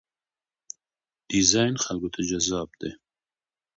[1.29, 2.91] ډیزاین خلکو ته جذاب دی.